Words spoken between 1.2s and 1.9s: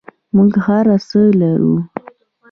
لرو